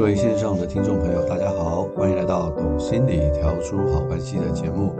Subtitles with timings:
[0.00, 4.96] 各位线上的听众朋友，大家好，欢迎来到《懂心理调出好关系》的节目。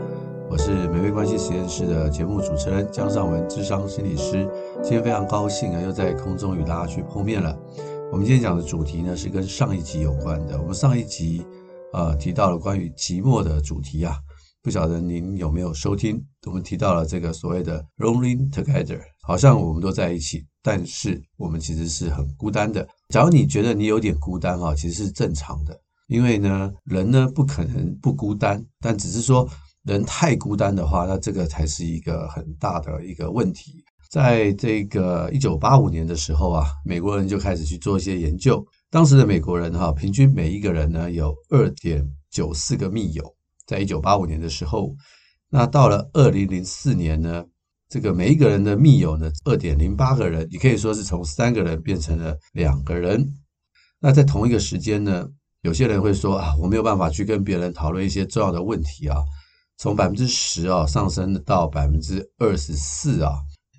[0.47, 4.47] 我是美味关系实验室的节目主持人江尚文，智商心理师。
[4.83, 7.57] 今天非常高兴啊，又在空中与大家去碰面了。
[8.11, 10.55] 我们今天讲的主题呢，是跟上一集有关的。
[10.61, 11.43] 我们上一集
[11.93, 14.15] 呃提到了关于寂寞的主题啊，
[14.63, 16.23] 不晓得您有没有收听？
[16.45, 22.87] 我们提到了这个所谓的 “rolling together”，好像我们都在一起，但是我们其实是很孤单的。
[23.09, 25.75] 假如你觉得你有点孤单哈，其实是正常的，
[26.07, 29.49] 因为呢，人呢不可能不孤单，但只是说
[29.83, 33.83] 人太孤单的话，那这个才是一个很大的一个问题。
[34.11, 43.23] 在这个一九八五年的时候啊，美国人就开始去做一些研究，当时的美国人哈，平均每一个人呢有二点九四个密友，
[43.65, 44.95] 在一九八五年的时候，
[45.49, 47.45] 那到了二零零四年呢。
[47.93, 53.21] 这个每一个人的密友呢，二点零八个人，你可以说是从三个人变成了两个人。
[53.99, 55.27] 那在同一个时间呢，
[55.63, 59.17] 有些人会说啊，我没有办法去跟别人讨论一些重要的问题啊，
[59.77, 63.33] 从百分之十啊上升到百分之二十四啊。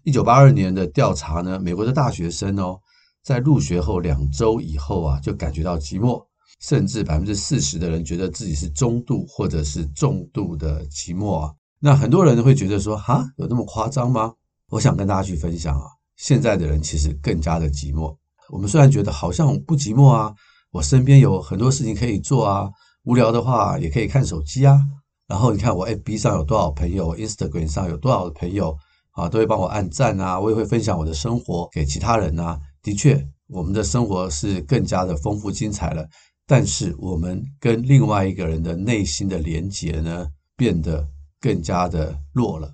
[0.05, 2.78] 一九八二年的调查呢，美国的大学生哦，
[3.24, 6.22] 在入学后两周以后啊，就感觉到寂寞，
[6.62, 11.52] 甚至百分之四十的人觉得自己是中度或者是重度的寂寞啊。
[11.80, 14.32] 那很多人会觉得说，哈，有那么夸张吗？
[14.70, 18.16] 我想跟大家去分享啊，现在的人其实更加的寂寞。
[18.50, 20.33] 我们虽然觉得好像不寂寞啊，
[20.70, 22.70] 我身边有很多事情可以做啊，
[23.05, 24.78] 无聊的话也可以看手机啊。
[25.27, 28.77] 然后你看我 FB 上有多少朋友，Instagram 上有多少朋友
[29.10, 32.58] 啊，都会帮我按赞啊，我也会分享我的生活给其他人啊。
[32.83, 36.06] 的确，我们的生活是更加的丰富精彩了。
[36.53, 41.08] 但是我们跟另外一个人的内心的连结呢，变得
[41.41, 42.70] 更加的弱了，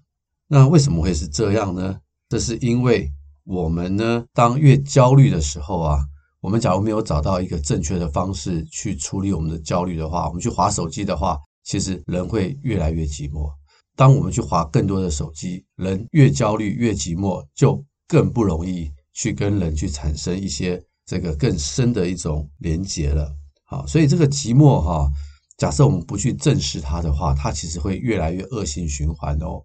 [0.49, 1.97] 那为什么会是这样呢？
[2.29, 3.09] 这是因为
[3.45, 6.01] 我们呢，当越焦虑的时候啊，
[6.41, 13.49] 我们假如没有找到一个正确的方式去处理我们的焦虑的话，我们去划手机的话，其实人会越来越寂寞。
[13.95, 23.33] 当我们去划更多的手机，人越焦虑越寂寞，就更不容易去跟人去产生一些这个更深的一种连结了。
[23.71, 25.07] 好，所以这个寂寞哈。
[25.59, 29.61] 假设我们不去正视它的话，它其实会越来越恶性循环哦。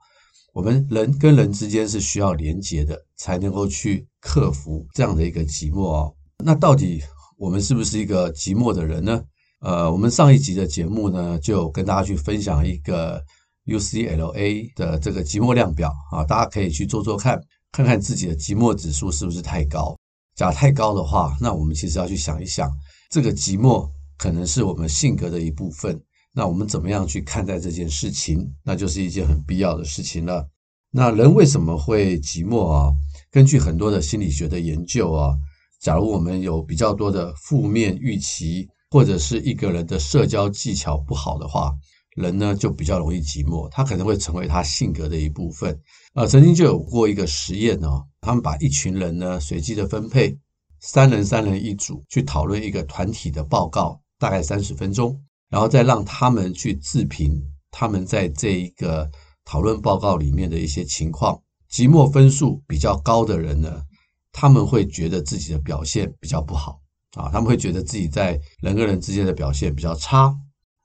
[0.52, 6.14] 我们人跟人之间是需要连接的，才能够去克服这样的一个寂寞哦。
[6.44, 7.02] 那到底
[7.38, 9.24] 我们是不是一个寂寞的人呢？
[9.62, 13.24] 呃，我们上一集的节目呢，就跟大家去分享一个
[13.68, 17.40] UCLA 的这个寂寞量表啊，大家可以去做做看，
[17.72, 19.96] 看看自己的寂寞指数是不是太高。
[20.36, 22.70] 假太高的话，那我们其实要去想一想，
[23.14, 23.88] 这个寂寞。
[24.16, 26.02] 可能是我们性格的一部分，
[26.34, 28.54] 那我们怎么样去看待这件事情？
[28.64, 30.48] 那就是一件很必要的事情了。
[30.92, 32.94] 那人为什么会寂寞啊？
[33.32, 35.36] 根据很多的心理学的研究啊，
[35.82, 41.74] 假如我们有比较多的负面预期，或者是一个人的社交技巧不好的话，
[42.16, 45.78] 人呢就比较容易寂寞，他可能会成为他性格的一部分。
[46.14, 50.38] 啊，曾经就有过一个实验哦，他们把一群人呢随机的分配，
[50.84, 54.00] 三人三人一组去讨论一个团体的报告。
[54.20, 57.30] 大概三十分钟，然后再让他们去自评
[57.72, 59.12] 他们在这一个
[59.44, 61.38] 讨论报告里面的一些情况。
[61.68, 63.84] 即墨分数比较高的人呢，
[64.32, 66.80] 他们会觉得自己的表现比较不好
[67.18, 70.34] 啊，他们会觉得自己在人跟人之间的表现比较差。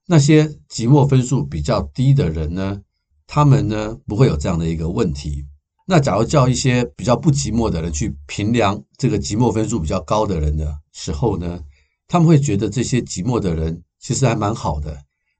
[0.08, 2.80] 那些即墨分数比较低的人呢，
[3.28, 5.46] 他们呢不会有这样的一个问题。
[5.90, 11.58] 那假如叫一些比较不寂寞的人去评量这个寂寞分数比较高的人的时候呢，
[12.06, 14.94] 他们会觉得这些寂寞的人其实还蛮好的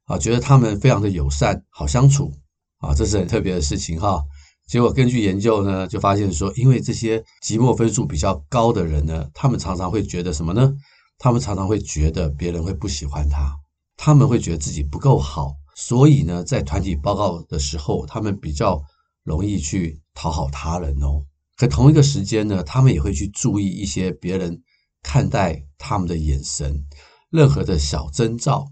[0.06, 2.32] 啊，觉得他们非常的友善，好相处
[2.78, 4.22] 啊，这是很特别的事情哈。
[4.66, 10.72] 结果根据研究呢，就发现说，因为这些寂寞分数比较高的人呢，他们常常会觉得什么呢？
[11.19, 13.54] 他们常常会觉得别人会不喜欢他，
[13.98, 18.82] 他们会觉得自己不够好，所以呢，在团体报告的时候，他们比较
[19.28, 21.22] 容易去讨好他人哦。
[21.57, 24.60] 可同一个时间呢，他们也会去注意一些别人。
[25.01, 26.84] 看待他们的眼神，
[27.30, 28.66] 任何的小征兆，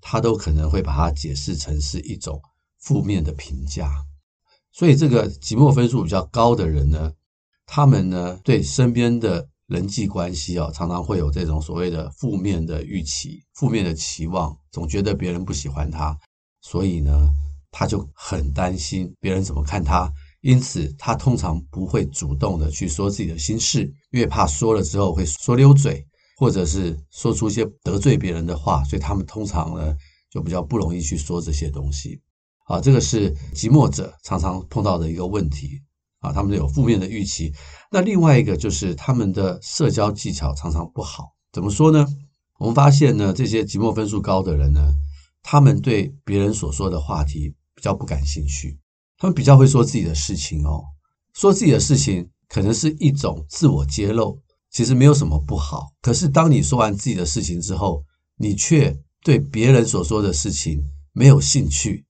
[0.00, 2.40] 他都可能会把它解释成是一种
[2.78, 3.90] 负面的评价。
[4.70, 7.12] 所以，这个寂寞分数比较高的人呢，
[7.66, 16.16] 他们呢对身边的人际关系啊，常常会有这种所谓的负面的预期、负面的期望，总觉得别人不喜欢他，
[16.60, 17.28] 所以呢，
[17.72, 20.08] 他就很担心别人怎么看他。
[20.42, 26.04] 因此，他通常不会主动的去说自己的心事，因为怕说了之后会说溜嘴，
[26.36, 29.96] 或者是说出一些得罪别人的话，所以他们通常呢
[30.30, 32.20] 就比较不容易去说这些东西。
[32.66, 35.80] 啊，这个是寂寞者常常碰到的一个问题
[36.20, 37.52] 啊，他们有负面的预期。
[37.90, 41.32] 那另外一个就是他们的社交技巧常常不好。
[41.52, 42.06] 怎么说呢？
[42.58, 44.92] 我们发现呢，这些寂寞分数高的人呢，
[45.42, 48.78] 他们对别人所说的话题比较不感兴趣，
[49.18, 50.84] 他们比较会说自己的事情哦。
[51.34, 54.40] 说自己的事情可能是一种自我揭露，
[54.70, 55.92] 其实没有什么不好。
[56.00, 58.04] 可是当你说完自己的事情之后，
[58.36, 60.82] 你却对别人所说的事情
[61.12, 62.04] 没有兴趣，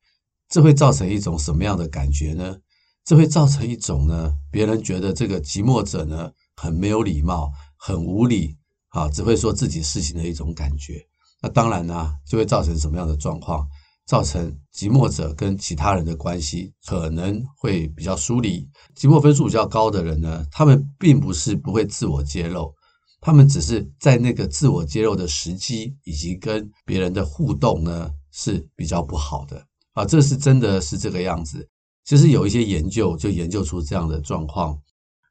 [0.49, 2.57] 这会造成一种什么样的感觉呢？
[3.05, 8.57] 这会造成一种呢，别人觉得这个寂寞者呢很没有礼貌、很无理
[8.91, 11.05] 啊，只会说自己事情的一种感觉。
[11.41, 13.69] 那当然呢，就会造成什么样的状况？
[14.07, 18.69] 造成寂寞者跟其他人的关系可能会比较疏离。
[18.97, 22.75] 寂寞分数比较高的人呢，他们并不是不会自我揭露，
[23.21, 31.69] 他们只是在那个自我揭露的时机以及跟别人的互动呢是比较不好的啊，这是真的是这个样子。
[32.05, 34.77] 其实有一些研究就研究出这样的状况。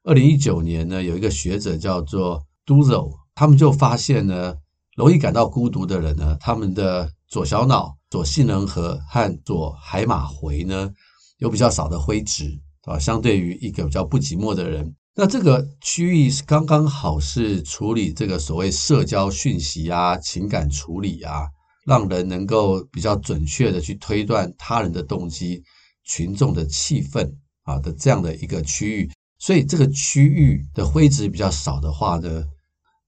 [0.04, 4.56] 二零一九年呢，有一个学者叫做 Duzo，他们就发现呢，
[4.96, 10.92] 容易感到孤独的人呢，他们的左小脑、左杏仁核和左海马回呢，
[11.38, 14.94] 有比较少的灰质啊，相对于一个比较不寂寞的人。
[15.14, 21.48] 那这个区域是刚刚好是处理这个所谓社交讯息啊、情感处理啊，
[21.86, 25.62] 让人能够比较准确的去推断他人的动机。
[26.04, 27.32] 群众的气氛
[27.62, 32.44] 啊的这样的一个区域，所以这个区域的灰质比较少的话呢，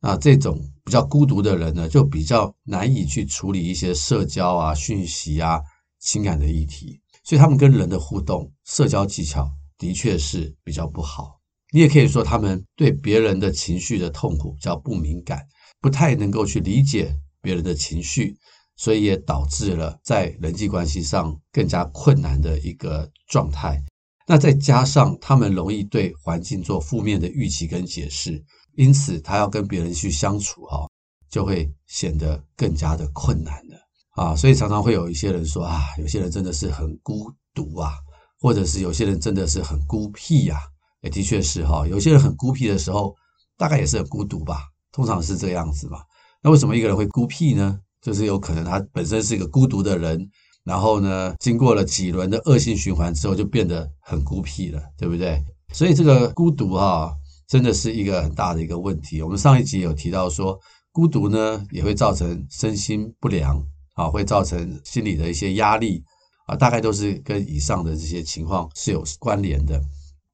[0.06, 5.58] 那这种比较孤独的人呢，就比较难以去处理一些社交啊、讯息啊、
[5.98, 11.40] 情感的议题，所以他们跟人的互动、社交技巧的确是比较不好。
[11.72, 15.40] 你也可以说，他们对别人的情绪的痛苦比较不敏感，
[15.80, 18.36] 不太能够去理解别人的情绪。
[18.76, 23.80] 所以也导致了在人际关系上更加困难的一个状态。
[24.26, 28.42] 那再加上他们容易对环境做负面的预期跟解释，
[28.76, 30.88] 因此他要跟别人去相处哈，
[31.28, 33.76] 就会显得更加的困难了
[34.16, 34.36] 啊。
[34.36, 37.94] 所以常常会有一些人说啊，有些人真的是很孤独啊，
[38.40, 40.58] 或者是有些人真的是很孤僻呀。
[41.02, 43.14] 也的确是哈，有些人很孤僻的时候，
[43.58, 45.98] 大概也是很孤独吧，通常是这样子嘛。
[46.42, 47.78] 那为什么一个人会孤僻呢？
[48.00, 50.28] 就是有可能他本身是一个孤独的人，
[50.62, 55.42] 然后呢，经过了几轮的恶性循环之后，就变得很孤僻了，对不对？
[55.72, 57.14] 所以这个孤独哈，
[57.48, 59.22] 真的是一个很大的一个问题。
[59.22, 60.58] 我们上一集有提到说，
[60.92, 63.62] 孤独呢也会造成身心不良
[63.94, 66.02] 啊，会造成心理的一些压力
[66.46, 69.80] 啊，大概都是跟以上的这些情况是有关联的。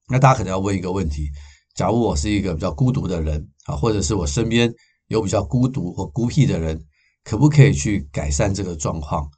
[0.08, 1.28] 那大家可能要问一个问题：
[1.74, 4.72] 假如我是一个比较孤独的人啊，或者是我身边
[5.08, 6.80] 有比较孤独或孤僻的人。
[7.22, 9.30] 可不可以去改善这个状况？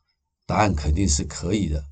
[0.46, 1.82] 答案肯定是可以的。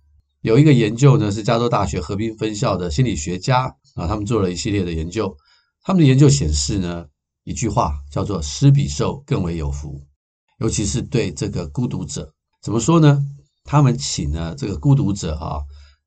[0.41, 3.65] 有一个研究呢，是加州大学河滨分校的心理学家
[3.97, 5.37] 啊，他们做了一系列的研究。
[5.83, 7.07] 他们的研究显示呢，
[7.45, 10.01] 一句话叫做“施比受更为有福”，
[10.61, 12.33] 尤其是对这个孤独者。
[12.63, 13.25] 怎么说呢？
[13.65, 15.61] 他们请呢这个孤独者啊，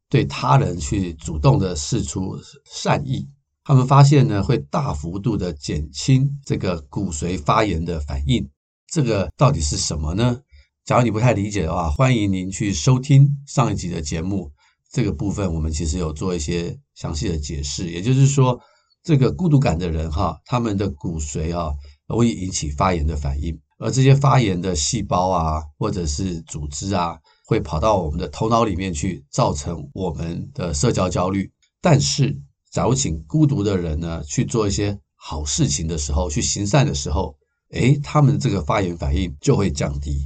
[0.10, 3.28] 对他人去主动的释出善意，
[3.64, 8.48] 他们发现呢，会大幅度的减轻这个骨髓发炎的反应。
[8.92, 10.40] 这个到底是什么呢？
[10.86, 14.52] 假如你不太理解的话，欢迎您去收听上一集的节目。
[14.92, 17.90] 这个部分我们其实有做一些详细的解释。
[17.90, 18.60] 也就是说，
[19.04, 21.74] 这个孤独感的人哈，他们的骨髓啊，
[22.08, 31.52] 容易引起发炎的反应，而这些发炎的细胞啊，或者是组织啊，会跑到我们的头脑里面去，造成我们的社交焦虑。
[31.82, 32.34] 但是，
[32.72, 37.36] 假如请孤独的人呢去做一些好事情的时候，去行善的时候，
[37.72, 40.26] 诶，他们这个发炎反应就会降低。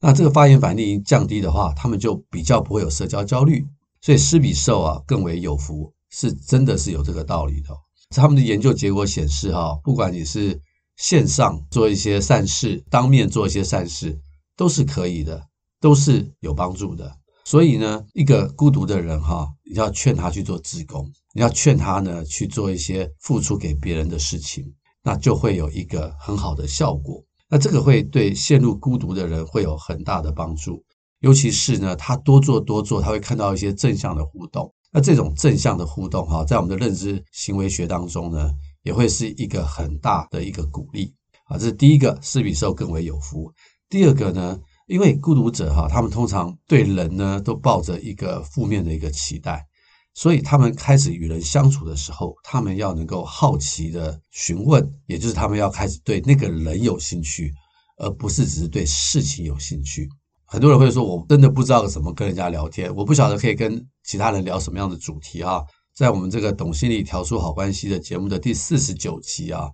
[0.00, 3.62] 那这个发炎反应降低的话，他们就比较不会有社交焦虑。
[4.00, 7.68] 所以施比受啊更为有福，是真的是有这个道理的。
[8.10, 10.60] 他们的研究结果显示，哈，不管你是
[10.96, 14.18] 线上做一些善事，当面做一些善事，
[14.56, 15.46] 都是可以的，
[15.80, 17.16] 都是有帮助的。
[17.44, 24.74] 所以呢，一个孤独的人哈，你要劝他去做志工，你要劝他呢去做一些付出给别人的事情。
[25.02, 27.22] 那就会有一个很好的效果。
[27.48, 30.82] 那这个会对陷入孤独的人会有很大的帮助，
[31.20, 34.74] 尤其是呢，他多做多做，他会看到一些正向的互动。
[34.92, 38.50] 那这种正向的互动，哈，在我们的认知行为学当中呢，
[38.82, 41.12] 也会是一个很大的一个鼓励
[41.46, 41.58] 啊。
[41.58, 43.52] 这是第一个，是比受更为有福。
[43.88, 49.66] 第二个呢，因为孤独者哈，他们通常对人呢都抱着一个负面的一个期待。
[50.14, 57.52] 所以他们开始与人相处的时候，他们要能够好奇的询问，也就是他们要开始对那个人有兴趣，
[57.98, 60.08] 而不是只是对事情有兴趣。
[60.46, 69.68] 很多人会说：“我真的不知道怎么跟人家聊天，我不晓得可以跟其他人聊什么样的主题。”哈，在我们这个懂心理调出好关系的节目的第四十九集啊，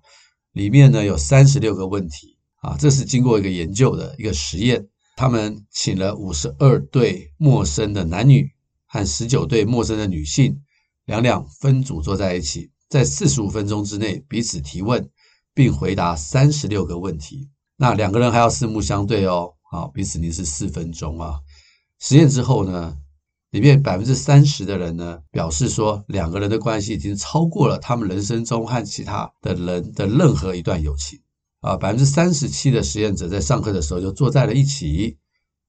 [0.52, 4.88] 里面呢有三十六个问题啊，这是经过一个研究的一个实验。
[5.14, 8.50] 他们请了五十二对陌生的男女
[8.86, 10.58] 和十九对陌生的女性，
[11.04, 15.06] 两两分组坐在一起，在四十五分钟之内彼此提问，
[15.52, 17.50] 并回答三十六个问题。
[17.76, 21.40] 那两个人还要四目相对哦，好，彼此凝视四分钟啊。
[21.98, 22.94] 实验之后呢，
[23.52, 31.18] 里面百分之三十的人呢表示说，两个人的关系已经超过了他们人生中和其他的人的任何一段友情。
[31.62, 35.16] 啊，百分之三十七的实验者在上课的时候就坐在了一起，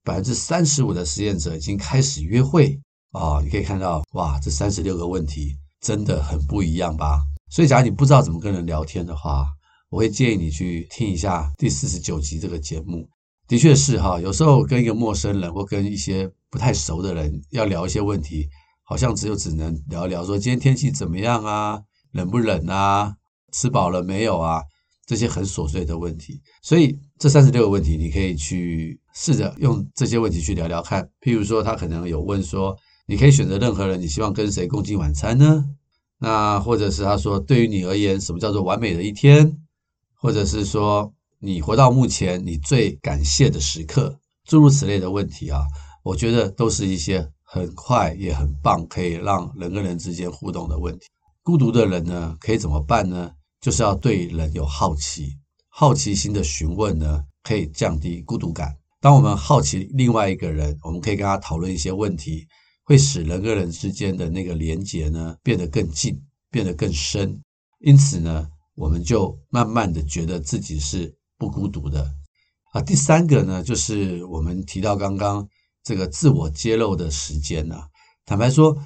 [0.03, 2.77] 百分之三十五的实验者已经开始约会
[3.11, 3.39] 啊。
[3.41, 7.23] 你可以看到，哇，这三十六个问题真的很不一样吧？
[7.49, 9.47] 所以，假如你不知道怎么跟人聊天的话，
[9.89, 13.07] 我会建议你去听一下第四十九集这个节目。
[13.47, 18.47] 的确是哈，有时候跟一个陌生人或跟一些不太熟的人要聊一些问题，
[18.83, 21.81] 好像只有只能聊一聊说今天天气怎么样啊，
[22.11, 23.15] 冷不冷啊，
[23.51, 24.61] 吃饱了没有啊。
[25.05, 31.03] 这些很琐碎的问题，所以这三十六个问题，你可以去试着用这些问题去聊聊看。
[31.19, 32.73] 譬如说，他可能有问说，
[33.05, 35.65] 你可以选择任何人，你希望跟谁共进晚餐呢？
[36.19, 39.57] 那或者是他说，对于你而言，什么叫做完美的一天？
[40.15, 41.13] 或者是说，
[41.45, 44.17] 你活到目前，你最感谢的时刻？
[44.45, 45.59] 诸如此类的问题啊，
[46.01, 51.05] 我觉得都是一些很快也很棒，可以让人跟人之间互动的问题。
[51.43, 53.29] 孤独的人呢，可以怎么办呢？
[53.59, 58.73] 就是要对人有好奇，好奇心的询问呢，可以降低孤独感。
[59.01, 62.47] 当我们好奇另外一个人，我们可以跟他讨论一些问题，
[62.85, 66.17] 会使人跟人之间的那个连结呢变得更近，
[66.49, 67.37] 变得更深。
[67.81, 72.09] 因此呢，我们就慢慢的觉得自己是不孤独的。
[72.71, 75.47] 啊，第三个呢，就是我们提到刚刚
[75.83, 77.75] 这个自我揭露的时间呢，
[78.25, 78.77] 坦白说。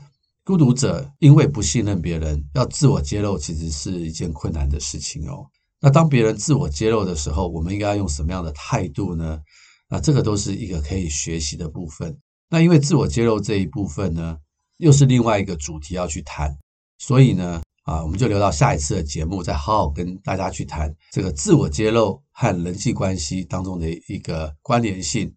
[0.47, 5.45] 孤独者因为不信任别人，要自我揭露其实是一件困难的事情哦。
[5.81, 9.41] 那当别人自我揭露的时候，我们应该用什么样的态度呢？
[9.89, 12.17] 那这个都是一个可以学习的部分。
[12.49, 14.37] 那因为自我揭露这一部分呢，
[14.77, 16.57] 又是另外一个主题要去谈，
[16.97, 25.33] 所以呢，啊，我们就留到下一次的节目再好好跟大家去谈这个自我揭露和人际关系当中的一个关联性。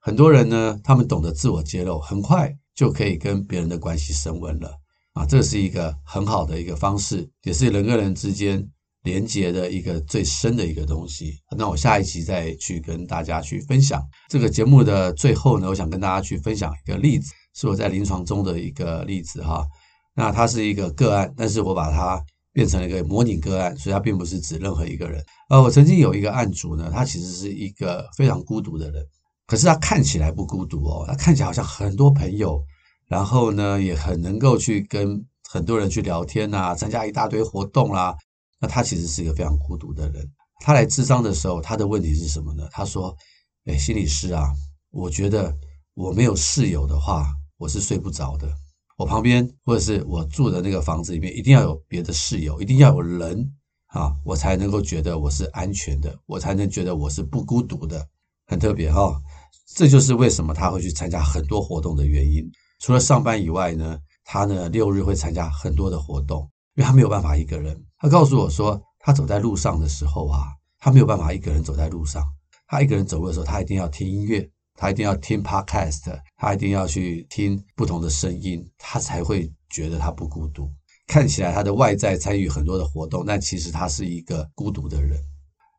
[0.00, 2.52] 很多人呢，他们懂得自我揭露，很快。
[2.72, 4.70] 就可以跟别人的关系升温了
[5.12, 5.26] 啊！
[5.26, 8.66] 这是一个很好的一个方式，也是人跟人之间
[9.02, 11.34] 连接的一个最深的一个东西。
[11.58, 14.02] 那我下一集再去跟大家去分享。
[14.30, 19.66] 这个节目的最后呢，我想跟大家去分享一个例子，是我在临床中的一个例子哈。
[20.14, 25.24] 那它是一个个案，但是我把它变成了一个模拟个案，所以它并不是指任何一个人。
[25.48, 29.06] 呃，我曾经有一个案主呢，他其实是一个非常孤独的人。
[29.46, 32.62] 可是他看起来不孤独哦，他看起来好像很多朋友，
[33.08, 38.16] 然后呢也很能够去跟很多人去聊天呐，参加一大堆活动啦。
[38.60, 40.24] 那他其实是一个非常孤独的人。
[40.60, 42.68] 他来智商的时候，他的问题是什么呢？
[42.70, 43.16] 他说
[43.66, 44.44] ：“哎，心理师啊，
[44.90, 45.56] 我觉得
[45.94, 47.26] 我没有室友的话，
[47.56, 48.46] 我是睡不着的。
[49.00, 53.50] 我旁边或者是我住的那个房子里面，一定要有别的室友，一定要有人
[53.86, 58.06] 啊，我才能够觉得我是安全的，我才能觉得我是不孤独的。
[58.46, 59.22] 很特别哈、哦。”
[59.74, 62.44] 这就是为什么他会去参加很多活动的原因。
[62.78, 66.42] 除了上班以外呢，他呢六日会参加很多的活动，
[66.74, 67.82] 因为他没有办法一个人。
[67.96, 70.44] 他告诉我说，他走在路上的时候啊，
[70.78, 72.22] 他没有办法一个人走在路上。
[72.66, 74.46] 他一个人走路的时候，他一定要听音乐，
[74.80, 80.72] 他一定要听 podcast，他一定要去听不同的声音，他才会觉得他不孤独。
[81.06, 85.20] 看起来他的外在参与很多的活动，但其实他是一个孤独的人。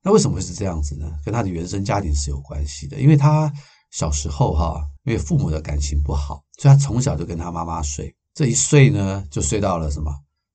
[0.03, 1.11] 那为什么会是这样子呢？
[1.25, 3.51] 跟他的原生家庭是有关系的，因为他。
[3.93, 8.15] 小时候哈，因为父母的感情不好，所以他从小就跟他妈妈睡。
[8.33, 10.09] 这一睡呢，就睡到了什么？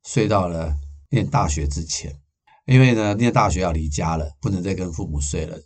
[0.07, 0.75] 睡到了
[1.11, 2.19] 念大学之前。
[2.65, 5.59] 因为呢，念大学要离家了，不能再跟父母睡了，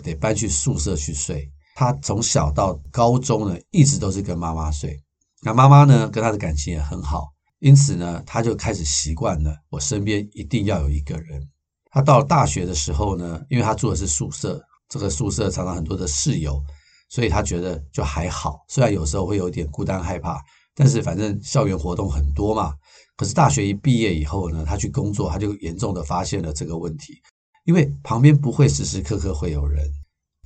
[0.00, 1.50] 得搬去宿舍去睡。
[1.78, 5.00] 他从小到高中呢，一直都是跟妈妈睡。
[5.42, 7.28] 那妈妈呢，跟他的感情也很好，
[7.60, 11.40] 因此呢，他就开始习惯了，我身边一定要有一个人。
[11.92, 16.60] 他到了大学的时候呢，因为他住的是宿舍，这个宿舍常常很多的室友。
[17.08, 20.42] 所以他觉得就还好，虽然有时候会有点孤单害怕，
[20.74, 22.74] 但是反正校园活动很多嘛。
[23.16, 27.14] 可是大学一毕业以后呢，他去工作，他就严重的发现了这个问题，
[27.66, 29.88] 因为旁边不会时时刻刻会有人，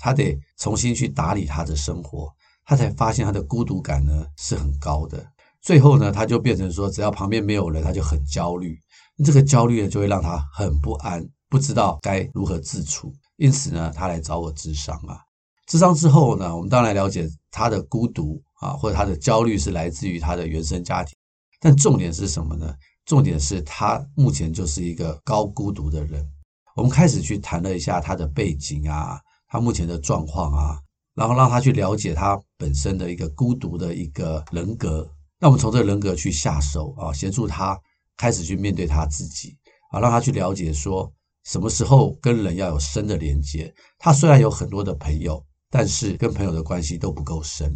[0.03, 2.29] 他得重新去打理他的生活，
[2.65, 5.25] 他才发现他的孤独感呢是很高的。
[5.61, 8.77] 最后呢，他就变成说，只要旁边没有人，他就很焦虑。
[9.25, 13.15] 这个焦虑呢，就会让他很不安，不知道该如何自处。
[13.37, 15.21] 因此呢，他来找我咨商啊。
[15.71, 21.15] 咨商之后呢，我们当然了解他的孤独啊，或者他的焦虑是来自于他的原生家庭。
[21.61, 22.75] 但重点是什么呢？
[23.05, 26.29] 重点是他目前就是一个高孤独的人。
[26.75, 29.21] 我们开始去谈了一下他的背景啊，
[29.53, 30.81] 他目前的状况啊，
[31.15, 35.07] 然后让他去了解他本身的一个孤独的一个人格。
[35.39, 37.79] 那我们从这个人格去下手啊，协助他
[38.17, 39.55] 开始去面对他自己
[39.91, 41.13] 啊，让他去了解说
[41.45, 43.71] 什么时候跟人要有深的连接。
[43.99, 47.71] 他虽然有很多的朋友，但是跟朋友的关系都不够深。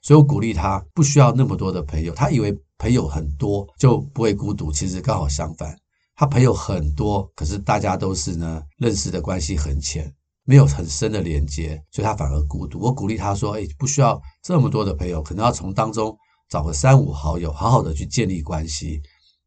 [0.00, 2.14] 所以我鼓励他不需要那么多的朋友。
[2.14, 5.76] 他以为朋友很多就不会孤独，其实刚好相反。
[6.16, 10.10] 他朋友很多，可是大家都是呢认识的关系很浅，
[10.48, 12.80] 没有很深的连接，所以他反而孤独。
[12.80, 16.16] 我鼓励他说：“哎，不需要这么多的朋友，可能要从当中
[16.48, 18.98] 找个三五好友，好好的去建立关系，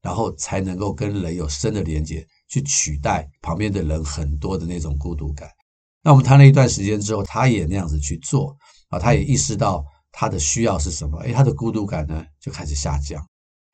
[0.04, 5.50] 然后才能够跟人有深的连接，去取代旁边的人很多的那种孤独感。”
[6.04, 8.56] 那我们谈了一段时间之后，他也那样子去做
[8.90, 9.84] 啊，他也意识到。
[10.14, 11.18] 他的需要是什么？
[11.20, 13.26] 诶，他的孤独感呢就开始下降，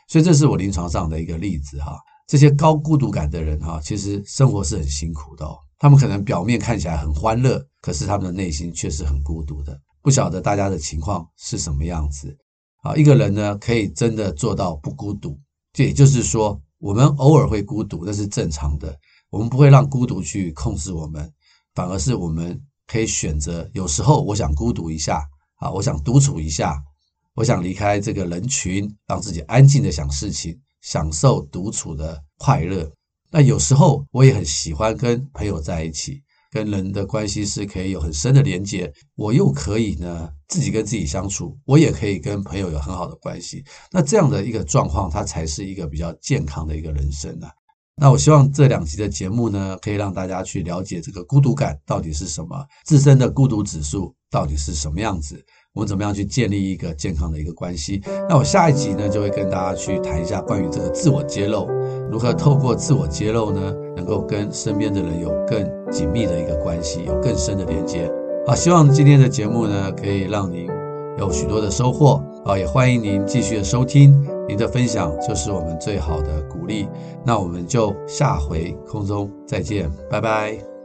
[0.07, 1.97] 所以这是我临床上的一个例子哈。
[2.27, 5.57] 这些高孤独感的人哈，其实生活是很辛苦的哦。
[5.79, 9.79] 他们可能表面看起来很欢乐，可是他们的内心却是很孤独的。
[10.01, 12.37] 不晓得大家的情况是什么样子
[12.83, 12.95] 啊？
[12.95, 15.39] 一个人呢可以真的做到不孤独，
[15.71, 18.97] 这也就是说，我们偶尔会孤独，那是正常的。
[19.29, 21.31] 我们不会让孤独去控制我们，
[21.73, 25.21] 反而是我们可以选择，有时候我想孤独一下。
[25.59, 26.79] 啊，我想独处一下，
[27.33, 30.55] 我想离开这个人群，让自己安静的想事情，
[30.87, 32.89] 享受独处的快乐。
[33.29, 38.89] 那有时候我也很喜欢跟朋友在一起，跟人的关系是可以有很深的连接。
[39.17, 43.65] 我又可以呢自己跟自己相处，我也可以跟朋友有很好的关系。
[43.91, 47.49] 那这样的一个状况，它才是一个比较健康的一个人生呢。
[47.99, 55.43] 那我希望这两集的节目呢，可以让大家去了解这个孤独感到底是什么，自身的孤独指数到底是什么样子，
[55.77, 58.01] 我们怎么样去建立一个健康的一个关系。
[58.27, 61.69] 那我下一集呢，就会跟大家去谈一下关于这个自我揭露，
[62.09, 68.11] 如何透过自我揭露呢，能够跟身边的人有更紧密的一个关系，有更深的连接。
[68.47, 70.67] 好，希望今天的节目呢，可以让您
[71.19, 72.23] 有许多的收获。
[72.43, 74.19] 啊，也欢迎您继续的收听。
[74.47, 76.87] 您的分享就是我们最好的鼓励，
[77.23, 80.76] 那我们就下回空中再见，拜拜。